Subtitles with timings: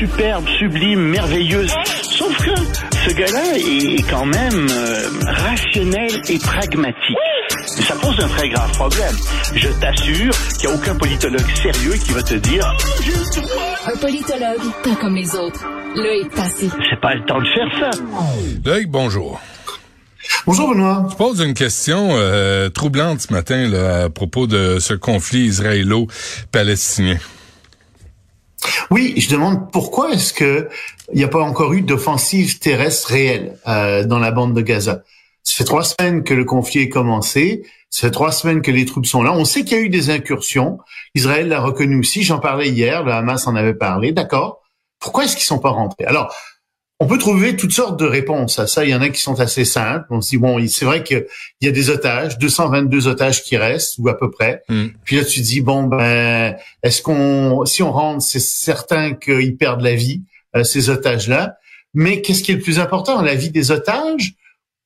[0.00, 1.74] superbe, sublime, merveilleuse.
[2.02, 2.54] Sauf que
[3.04, 7.18] ce gars-là est quand même euh, rationnel et pragmatique.
[7.78, 9.14] Et ça pose un très grave problème.
[9.54, 12.74] Je t'assure qu'il n'y a aucun politologue sérieux qui va te dire
[13.86, 15.66] Un politologue, pas comme les autres.
[15.94, 16.70] Loïc Passy.
[16.88, 18.00] c'est pas le temps de faire ça.
[18.64, 19.38] Loïc, bonjour.
[20.46, 21.08] Bonjour Benoît.
[21.10, 27.18] Je pose une question euh, troublante ce matin là, à propos de ce conflit israélo-palestinien.
[28.90, 30.68] Oui, je demande pourquoi est-ce que
[31.12, 35.02] il n'y a pas encore eu d'offensive terrestre réelle euh, dans la bande de Gaza?
[35.42, 37.64] Ça fait trois semaines que le conflit est commencé.
[37.88, 39.32] Ça fait trois semaines que les troupes sont là.
[39.32, 40.78] On sait qu'il y a eu des incursions.
[41.14, 42.22] Israël l'a reconnu aussi.
[42.22, 43.02] J'en parlais hier.
[43.02, 44.12] Le Hamas en avait parlé.
[44.12, 44.60] D'accord?
[45.00, 46.04] Pourquoi est-ce qu'ils sont pas rentrés?
[46.04, 46.32] Alors,
[47.02, 48.84] on peut trouver toutes sortes de réponses à ça.
[48.84, 50.06] Il y en a qui sont assez simples.
[50.10, 51.26] On se dit bon, c'est vrai qu'il
[51.62, 54.62] y a des otages, 222 otages qui restent ou à peu près.
[54.68, 54.86] Mm.
[55.04, 59.80] Puis là, tu dis bon ben, est-ce qu'on, si on rentre, c'est certain qu'ils perdent
[59.80, 60.22] la vie
[60.56, 61.56] euh, ces otages-là.
[61.94, 64.34] Mais qu'est-ce qui est le plus important, la vie des otages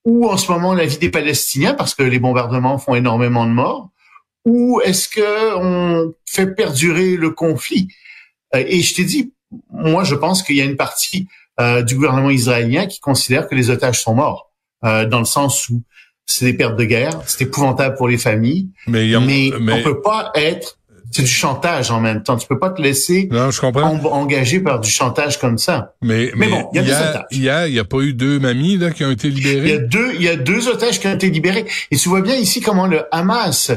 [0.05, 3.53] ou en ce moment la vie des Palestiniens parce que les bombardements font énormément de
[3.53, 3.91] morts
[4.45, 7.89] Ou est-ce que on fait perdurer le conflit?
[8.55, 9.33] Euh, Et je t'ai dit,
[9.71, 11.29] moi, je pense qu'il y a une partie
[11.61, 14.51] euh, du gouvernement israélien qui considère que les otages sont morts,
[14.85, 15.83] euh, dans le sens où
[16.27, 19.73] c'est des pertes de guerre, c'est épouvantable pour les familles, Mais, y a- mais, mais-
[19.75, 20.79] on peut pas être,
[21.11, 22.37] c'est du chantage en même temps.
[22.37, 23.83] Tu peux pas te laisser non, je comprends.
[23.93, 25.93] en- engager par du chantage comme ça.
[26.03, 27.25] Mais, Mais bon, il y a des otages.
[27.31, 27.41] Il
[27.73, 29.79] n'y a pas eu deux mamies là, qui ont été Il y a libérées.
[29.81, 31.67] deux, il y a deux otages qui ont été libérés.
[31.93, 33.71] Et tu vois bien ici comment le Hamas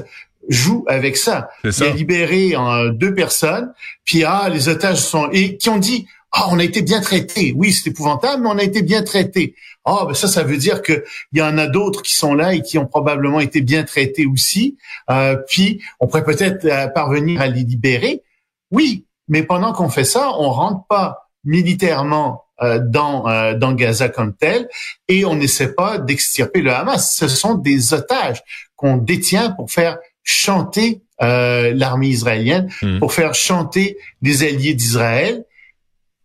[0.50, 1.50] joue avec ça.
[1.64, 1.86] C'est Il ça.
[1.86, 3.72] a libéré euh, deux personnes,
[4.06, 6.08] puis ah, les otages sont et qui ont dit
[6.40, 7.54] ah, on a été bien traités.
[7.58, 9.56] Oui, c'est épouvantable, mais on a été bien traités.
[9.86, 12.54] Ah, ben ça, ça veut dire que il y en a d'autres qui sont là
[12.54, 14.78] et qui ont probablement été bien traités aussi.
[15.10, 18.22] Euh, puis on pourrait peut-être euh, parvenir à les libérer.
[18.70, 24.10] Oui, mais pendant qu'on fait ça, on rentre pas militairement euh, dans euh, dans Gaza
[24.10, 24.68] comme tel
[25.08, 27.16] et on n'essaie pas d'extirper le Hamas.
[27.16, 28.44] Ce sont des otages
[28.76, 33.00] qu'on détient pour faire chanter euh, l'armée israélienne, Hmm.
[33.00, 35.46] pour faire chanter les alliés d'Israël.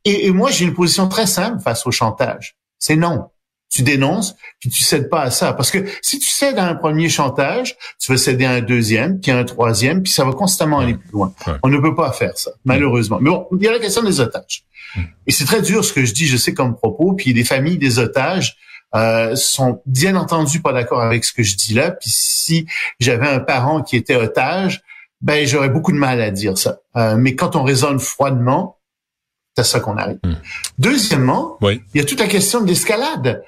[0.04, 2.56] Et, et moi, j'ai une position très simple face au chantage.
[2.78, 3.28] C'est non.
[3.70, 5.54] Tu dénonces, puis tu cèdes pas à ça.
[5.54, 9.18] Parce que si tu cèdes à un premier chantage, tu vas céder à un deuxième,
[9.18, 11.32] puis à un troisième, puis ça va constamment aller plus loin.
[11.46, 11.54] Ouais.
[11.62, 13.18] On ne peut pas faire ça, malheureusement.
[13.22, 14.64] Mais bon, il y a la question des otages.
[15.26, 17.78] Et c'est très dur ce que je dis, je sais comme propos, puis les familles
[17.78, 18.56] des otages
[18.94, 21.92] euh, sont bien entendu pas d'accord avec ce que je dis là.
[21.92, 22.66] Puis si
[23.00, 24.82] j'avais un parent qui était otage,
[25.22, 26.80] ben j'aurais beaucoup de mal à dire ça.
[26.96, 28.76] Euh, mais quand on raisonne froidement,
[29.54, 30.18] c'est à ça qu'on arrive.
[30.24, 30.34] Hmm.
[30.78, 31.80] Deuxièmement, Oui.
[31.94, 33.42] il y a toute la question de l'escalade.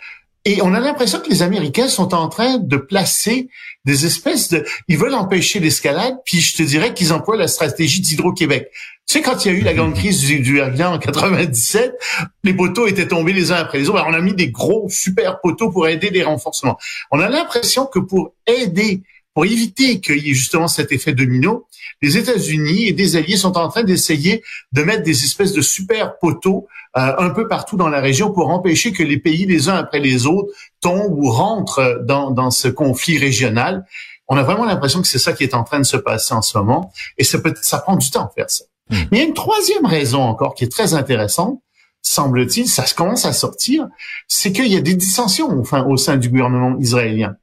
[0.47, 3.48] Et on a l'impression que les Américains sont en train de placer
[3.87, 4.66] des espèces de...
[4.88, 8.69] Ils veulent empêcher l'escalade, puis je te dirais qu'ils emploient la stratégie d'Hydro-Québec.
[9.06, 11.94] Tu sais, quand il y a eu la grande crise du, du en 97,
[12.42, 13.98] les poteaux étaient tombés les uns après les autres.
[14.00, 16.78] Alors, on a mis des gros, super poteaux pour aider les renforcements.
[17.10, 19.03] On a l'impression que pour aider,
[19.34, 21.67] pour éviter qu'il y ait justement cet effet domino,
[22.03, 26.19] les États-Unis et des alliés sont en train d'essayer de mettre des espèces de super
[26.19, 29.75] poteaux euh, un peu partout dans la région pour empêcher que les pays les uns
[29.75, 33.84] après les autres tombent ou rentrent dans, dans ce conflit régional.
[34.28, 36.43] On a vraiment l'impression que c'est ça qui est en train de se passer en
[36.43, 38.65] ce moment et ça, peut, ça prend du temps à faire ça.
[38.91, 38.97] Hmm.
[39.11, 41.61] Mais il y a une troisième raison encore qui est très intéressante,
[42.03, 43.89] semble-t-il, ça se commence à sortir,
[44.28, 47.34] c'est qu'il y a des dissensions enfin, au sein du gouvernement israélien,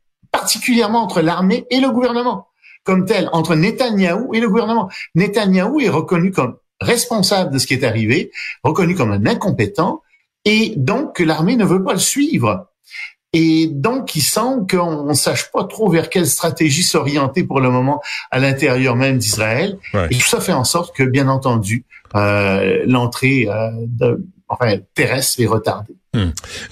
[0.42, 2.48] particulièrement entre l'armée et le gouvernement
[2.84, 4.90] comme tel, entre Netanyahou et le gouvernement.
[5.14, 8.32] Netanyahou est reconnu comme responsable de ce qui est arrivé,
[8.64, 10.02] reconnu comme un incompétent,
[10.46, 12.68] et donc que l'armée ne veut pas le suivre.
[13.34, 17.70] Et donc, il semble qu'on ne sache pas trop vers quelle stratégie s'orienter pour le
[17.70, 19.78] moment à l'intérieur même d'Israël.
[19.94, 20.08] Ouais.
[20.10, 21.86] Et tout ça fait en sorte que, bien entendu,
[22.16, 25.96] euh, l'entrée euh, de, enfin, terrestre est retardée.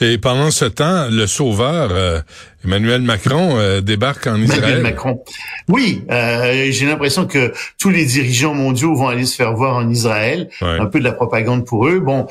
[0.01, 2.19] Et pendant ce temps, le sauveur, euh,
[2.65, 4.81] Emmanuel Macron, euh, débarque en Emmanuel Israël.
[4.81, 5.23] Macron.
[5.69, 9.89] Oui, euh, j'ai l'impression que tous les dirigeants mondiaux vont aller se faire voir en
[9.89, 10.49] Israël.
[10.61, 10.77] Ouais.
[10.79, 11.99] Un peu de la propagande pour eux.
[11.99, 12.27] Bon,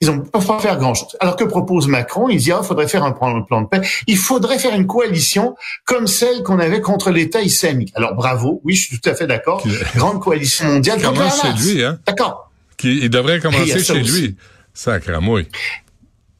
[0.00, 1.16] ils ne peuvent pas faire grand-chose.
[1.20, 3.68] Alors que propose Macron Il dit, ah, il faudrait faire un plan, un plan de
[3.68, 3.82] paix.
[4.06, 5.54] Il faudrait faire une coalition
[5.84, 7.92] comme celle qu'on avait contre l'État islamique.
[7.94, 9.62] Alors bravo, oui, je suis tout à fait d'accord.
[9.94, 11.98] Grande coalition mondiale la chez lui, hein?
[12.06, 12.50] D'accord.
[12.82, 14.36] Il devrait commencer chez lui.
[14.74, 15.48] Sacramouille.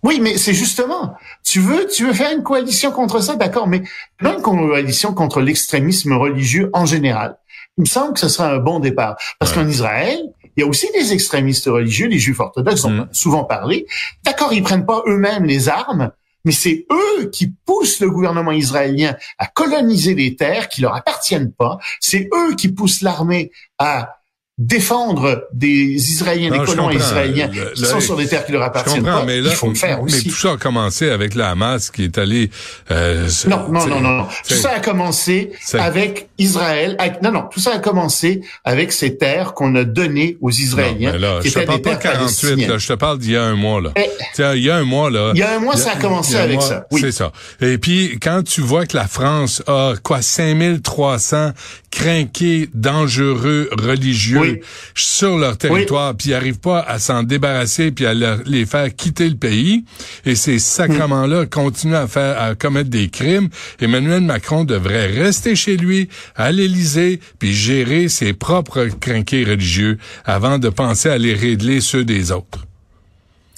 [0.03, 3.83] Oui, mais c'est justement, tu veux, tu veux faire une coalition contre ça, d'accord, mais
[4.23, 7.37] non une coalition contre l'extrémisme religieux en général.
[7.77, 9.17] Il me semble que ce sera un bon départ.
[9.39, 9.63] Parce Ouais.
[9.63, 10.19] qu'en Israël,
[10.57, 13.09] il y a aussi des extrémistes religieux, les juifs orthodoxes ont Mm.
[13.13, 13.87] souvent parlé.
[14.25, 16.11] D'accord, ils prennent pas eux-mêmes les armes,
[16.47, 21.53] mais c'est eux qui poussent le gouvernement israélien à coloniser les terres qui leur appartiennent
[21.53, 21.77] pas.
[22.01, 24.20] C'est eux qui poussent l'armée à
[24.61, 29.25] défendre des Israéliens, des colons israéliens qui sont sur des terres qui leur appartiennent pas,
[29.25, 30.27] mais il faut le faire aussi.
[30.27, 32.51] Mais tout ça a commencé avec la Hamas qui est allé...
[32.91, 34.27] Euh, non, non, non, non, non.
[34.47, 36.99] Tout ça a commencé avec Israël.
[37.23, 41.17] non, non, tout ça a commencé avec ces terres qu'on a données aux Israéliens.
[41.17, 43.57] là, qui je te parle pas 48, là, je te parle d'il y a un
[43.57, 43.81] mois.
[43.81, 43.93] Là.
[43.97, 44.11] Eh.
[44.57, 45.33] il y a un mois, là.
[45.35, 46.87] Il y a un mois, ça a commencé avec ça.
[46.91, 47.01] Oui.
[47.01, 47.33] C'est ça.
[47.63, 51.53] Et puis, quand tu vois que la France a, quoi, 5300
[51.91, 54.61] crinqués dangereux religieux
[54.95, 59.29] sur leur territoire, puis ils n'arrivent pas à s'en débarrasser puis à les faire quitter
[59.29, 59.85] le pays,
[60.25, 63.49] et ces sacrements-là continuent à faire à commettre des crimes,
[63.81, 70.59] Emmanuel Macron devrait rester chez lui, à l'Élysée, puis gérer ses propres crinqués religieux avant
[70.59, 72.67] de penser à les régler ceux des autres.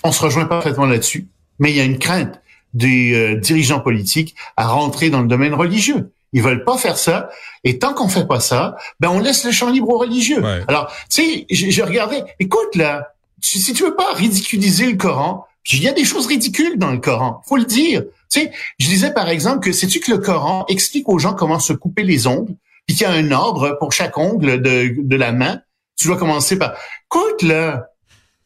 [0.04, 1.28] On se rejoint parfaitement là-dessus,
[1.58, 2.40] mais il y a une crainte
[2.74, 6.10] des euh, dirigeants politiques à rentrer dans le domaine religieux.
[6.32, 7.28] Ils veulent pas faire ça.
[7.64, 10.42] Et tant qu'on fait pas ça, ben on laisse le champ libre aux religieux.
[10.68, 12.22] Alors, tu sais, j'ai regardé.
[12.38, 16.78] Écoute là, si tu veux pas ridiculiser le Coran, il y a des choses ridicules
[16.78, 17.42] dans le Coran.
[17.46, 18.02] Faut le dire.
[18.30, 21.60] Tu sais, je disais par exemple que sais-tu que le Coran explique aux gens comment
[21.60, 22.54] se couper les ongles,
[22.86, 25.60] puis qu'il y a un ordre pour chaque ongle de, de la main?
[25.96, 26.74] Tu dois commencer par.
[27.06, 27.91] Écoute là,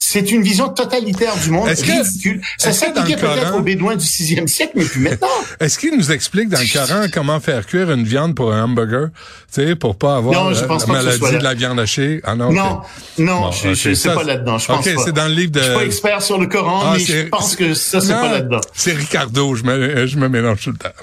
[0.08, 2.40] c'est une vision totalitaire du monde, ridicule.
[2.58, 5.26] Ça s'appliquait peut-être aux Bédouins du sixième siècle, mais plus maintenant.
[5.58, 9.08] Est-ce qu'il nous explique dans le Coran comment faire cuire une viande pour un hamburger,
[9.52, 12.20] tu sais, pour pas avoir la, maladie de la viande hachée?
[12.22, 12.82] Ah non, non,
[13.18, 14.58] non, je, je sais pas là-dedans.
[14.58, 15.58] Je pense okay, c'est dans le livre de.
[15.58, 18.30] Je suis pas expert sur le Coran, ah, mais je pense que ça c'est pas
[18.30, 18.60] là-dedans.
[18.74, 20.94] C'est Ricardo, je me, je me mélange tout le temps.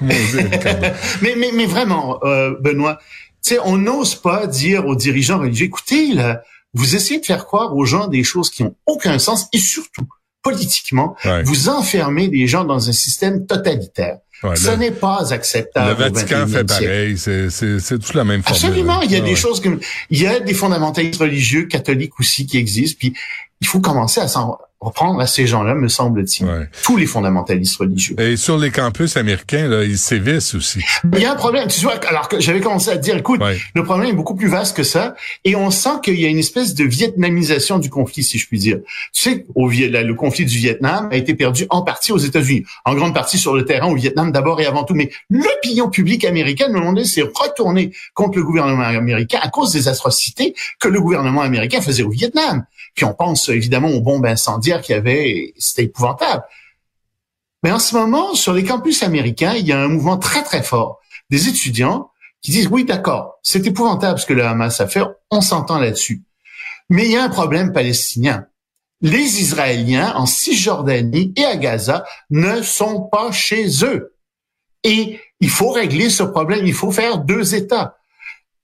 [1.20, 2.98] mais, mais, mais vraiment, euh, Benoît,
[3.44, 6.40] tu sais, on n'ose pas dire aux dirigeants religieux, écoutez, là,
[6.74, 10.06] vous essayez de faire croire aux gens des choses qui ont aucun sens et surtout,
[10.42, 14.18] politiquement, vous enfermez les gens dans un système totalitaire.
[14.42, 15.90] Ouais, Ce n'est pas acceptable.
[15.90, 18.66] Le Vatican fait pareil, c'est toute la même formule.
[18.66, 19.80] Absolument, il y a des choses comme
[20.10, 23.14] il y a des fondamentalistes religieux catholiques aussi qui existent, puis
[23.60, 26.68] il faut commencer à s'en reprendre à ces gens-là, me semble-t-il.
[26.82, 28.16] Tous les fondamentalistes religieux.
[28.20, 30.80] Et sur les campus américains, là, ils sévissent aussi.
[31.12, 31.68] Il y a un problème.
[31.68, 33.40] Tu vois, alors que j'avais commencé à dire, écoute,
[33.74, 35.14] le problème est beaucoup plus vaste que ça,
[35.44, 38.58] et on sent qu'il y a une espèce de vietnamisation du conflit, si je puis
[38.58, 38.78] dire.
[39.12, 42.94] Tu sais, au, le conflit du Vietnam a été perdu en partie aux États-Unis, en
[42.94, 44.94] grande partie sur le terrain au Vietnam d'abord et avant tout.
[44.94, 49.88] Mais l'opinion publique américaine, moment donné, s'est retournée contre le gouvernement américain à cause des
[49.88, 52.64] atrocités que le gouvernement américain faisait au Vietnam.
[52.94, 56.44] Puis on pense évidemment aux bombes incendiaires qu'il y avait, c'était épouvantable.
[57.62, 60.62] Mais en ce moment, sur les campus américains, il y a un mouvement très très
[60.62, 61.00] fort
[61.30, 62.10] des étudiants
[62.42, 66.22] qui disent oui, d'accord, c'est épouvantable ce que le Hamas a fait, on s'entend là-dessus.
[66.90, 68.46] Mais il y a un problème palestinien.
[69.00, 74.14] Les Israéliens en Cisjordanie et à Gaza ne sont pas chez eux.
[74.82, 77.96] Et il faut régler ce problème, il faut faire deux États.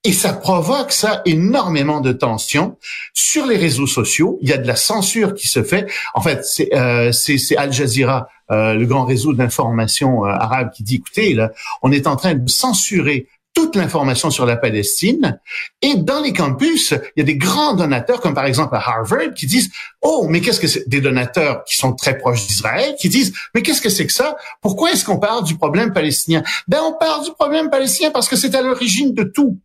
[0.02, 2.78] Et ça provoque ça énormément de tensions
[3.12, 4.38] sur les réseaux sociaux.
[4.40, 5.86] Il y a de la censure qui se fait.
[6.14, 7.12] En fait, c'est euh,
[7.58, 11.50] Al Jazeera, euh, le grand réseau d'information euh, arabe, qui dit écoutez, là,
[11.82, 15.38] on est en train de censurer toute l'information sur la Palestine.
[15.82, 19.34] Et dans les campus, il y a des grands donateurs, comme par exemple à Harvard,
[19.36, 19.70] qui disent,
[20.00, 20.88] oh, mais qu'est-ce que c'est?
[20.88, 24.36] Des donateurs qui sont très proches d'Israël, qui disent, mais qu'est-ce que c'est que ça?
[24.62, 26.42] Pourquoi est-ce qu'on parle du problème palestinien?
[26.68, 29.58] Ben, on parle du problème palestinien parce que c'est à l'origine de tout.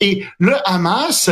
[0.00, 1.30] Et le Hamas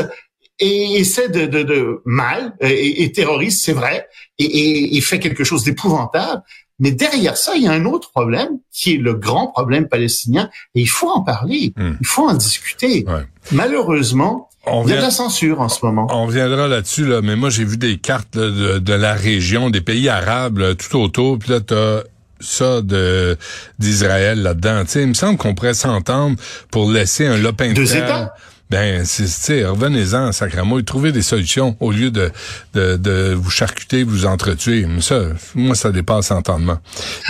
[0.58, 4.08] essaie de, de, de mal et, terroriste, c'est vrai,
[4.38, 6.42] et, et, fait quelque chose d'épouvantable.
[6.78, 10.50] Mais derrière ça, il y a un autre problème qui est le grand problème palestinien,
[10.74, 11.92] et il faut en parler, hmm.
[12.00, 13.06] il faut en discuter.
[13.52, 16.08] Malheureusement, il y a de la censure en ce moment.
[16.10, 19.80] On reviendra là-dessus, là, mais moi j'ai vu des cartes de, de, la région, des
[19.80, 22.02] pays arabes tout autour, puis là t'as
[22.40, 23.38] ça de
[23.78, 24.84] d'Israël là-dedans.
[24.84, 26.36] Tu sais, il me semble qu'on pourrait s'entendre
[26.70, 28.34] pour laisser un lopin de Deux États?
[28.70, 32.30] Ben, c'est, revenez-en, sacrément, et trouvez des solutions au lieu de,
[32.74, 34.86] de, de vous charcuter, vous entretuer.
[35.00, 35.22] Ça,
[35.54, 36.78] moi, ça dépasse entendement.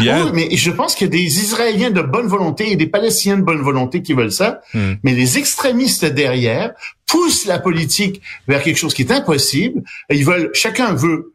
[0.00, 3.36] Oui, mais je pense qu'il y a des Israéliens de bonne volonté et des Palestiniens
[3.36, 4.94] de bonne volonté qui veulent ça, hmm.
[5.02, 6.72] mais les extrémistes derrière
[7.06, 9.82] poussent la politique vers quelque chose qui est impossible.
[10.10, 11.32] Ils veulent, chacun veut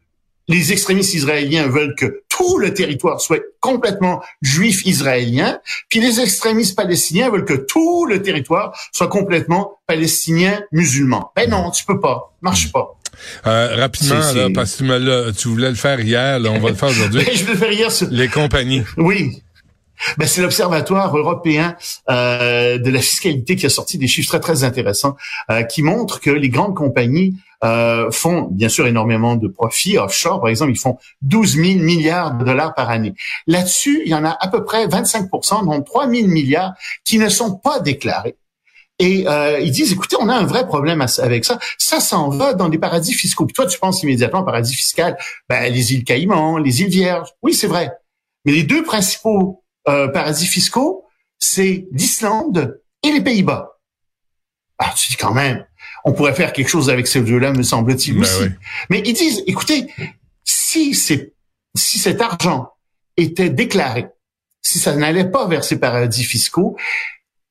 [0.48, 6.76] les extrémistes israéliens veulent que tout le territoire soit complètement juif israélien, puis les extrémistes
[6.76, 11.32] palestiniens veulent que tout le territoire soit complètement palestinien musulman.
[11.36, 12.98] Ben non, tu peux pas, marche pas.
[13.46, 14.22] Euh, rapidement,
[14.56, 17.24] parce que tu, voulais le faire hier, on va le faire aujourd'hui.
[17.24, 17.92] Ben, je vais le faire hier.
[17.92, 18.08] Sur...
[18.10, 18.84] Les compagnies.
[18.98, 19.44] Oui.
[20.18, 21.76] Ben, c'est l'Observatoire européen
[22.10, 25.16] euh, de la fiscalité qui a sorti des chiffres très très intéressants
[25.50, 30.42] euh, qui montrent que les grandes compagnies euh, font bien sûr énormément de profits offshore.
[30.42, 33.14] Par exemple, ils font 12 000 milliards de dollars par année.
[33.46, 36.74] Là-dessus, il y en a à peu près 25% donc 3 000 milliards
[37.06, 38.36] qui ne sont pas déclarés.
[38.98, 41.58] Et euh, ils disent, écoutez, on a un vrai problème avec ça.
[41.78, 43.46] Ça s'en va dans des paradis fiscaux.
[43.46, 45.18] Puis toi, tu penses immédiatement paradis fiscal,
[45.50, 47.30] ben, les îles Caïmans, les îles Vierges.
[47.42, 47.92] Oui, c'est vrai.
[48.46, 51.06] Mais les deux principaux euh, paradis fiscaux,
[51.40, 53.80] c'est l'Islande et les Pays-Bas.
[54.78, 55.66] Ah, tu dis quand même,
[56.06, 58.50] on pourrait faire quelque chose avec ces deux-là, me semble-t-il ben aussi.
[58.90, 59.88] Mais ils disent, écoutez,
[60.44, 61.34] si c'est
[61.76, 62.70] si cet argent
[63.18, 64.08] était déclaré,
[64.62, 66.76] si ça n'allait pas vers ces paradis fiscaux,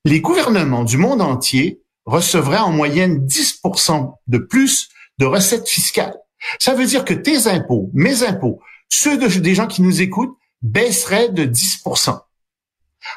[0.05, 6.15] les gouvernements du monde entier recevraient en moyenne 10% de plus de recettes fiscales.
[6.59, 8.59] Ça veut dire que tes impôts, mes impôts,
[8.89, 12.19] ceux des gens qui nous écoutent, baisseraient de 10%.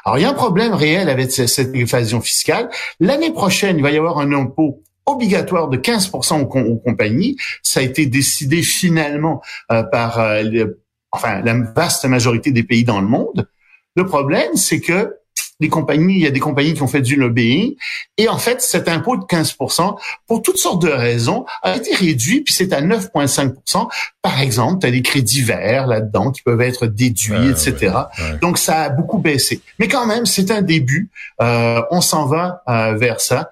[0.03, 2.69] Alors, il y a un problème réel avec cette évasion fiscale.
[2.99, 7.37] L'année prochaine, il va y avoir un impôt obligatoire de 15% aux, compagnies.
[7.61, 10.65] Ça a été décidé finalement euh, par euh,
[11.11, 13.47] enfin la vaste majorité des pays dans le monde.
[13.95, 15.15] Le problème, c'est que
[15.59, 17.75] les compagnies, il y a des compagnies qui ont fait du lobbying,
[18.17, 22.41] et en fait, cet impôt de 15%, pour toutes sortes de raisons, a été réduit,
[22.41, 23.87] puis c'est à 9,5%.
[24.21, 27.93] Par exemple, tu as des crédits verts là-dedans qui peuvent être déduits, etc.
[28.41, 29.61] Donc, ça a beaucoup baissé.
[29.79, 31.09] Mais quand même, c'est un début.
[31.41, 33.51] Euh, on s'en va euh, vers ça,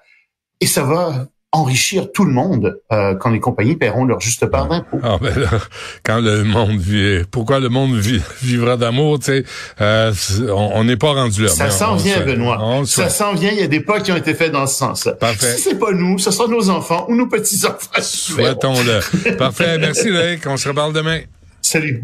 [0.60, 4.66] et ça va enrichir tout le monde euh, quand les compagnies paieront leur juste part
[4.68, 4.98] d'impôts.
[5.02, 5.32] Ah ben
[6.02, 7.94] quand le monde vit, pourquoi le monde
[8.42, 9.44] vivra d'amour, tu sais,
[9.80, 10.12] euh,
[10.52, 11.48] on n'est pas rendu là.
[11.48, 12.82] Ça s'en vient, Benoît.
[12.84, 13.50] Ça s'en vient.
[13.52, 15.12] Il y a des pas qui ont été faits dans ce sens-là.
[15.12, 15.56] Parfait.
[15.56, 18.02] Si c'est pas nous, ce sera nos enfants ou nos petits enfants.
[18.02, 19.36] Souhaitons-le.
[19.36, 19.78] Parfait.
[19.78, 20.44] Merci, Loïc.
[20.46, 21.20] On se reparle demain.
[21.62, 22.02] Salut.